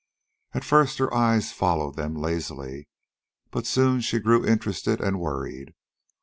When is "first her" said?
0.63-1.13